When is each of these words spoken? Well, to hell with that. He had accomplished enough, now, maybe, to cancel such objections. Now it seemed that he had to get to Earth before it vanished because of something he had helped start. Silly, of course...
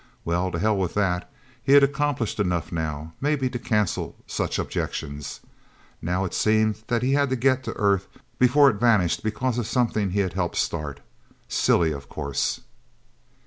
Well, 0.25 0.49
to 0.49 0.57
hell 0.57 0.77
with 0.77 0.95
that. 0.95 1.31
He 1.61 1.73
had 1.73 1.83
accomplished 1.83 2.39
enough, 2.39 2.71
now, 2.71 3.13
maybe, 3.21 3.51
to 3.51 3.59
cancel 3.59 4.15
such 4.25 4.57
objections. 4.57 5.41
Now 6.01 6.25
it 6.25 6.33
seemed 6.33 6.81
that 6.87 7.03
he 7.03 7.13
had 7.13 7.29
to 7.29 7.35
get 7.35 7.63
to 7.65 7.73
Earth 7.77 8.07
before 8.39 8.71
it 8.71 8.77
vanished 8.77 9.21
because 9.21 9.59
of 9.59 9.67
something 9.67 10.09
he 10.09 10.21
had 10.21 10.33
helped 10.33 10.55
start. 10.57 11.01
Silly, 11.47 11.91
of 11.91 12.09
course... 12.09 12.61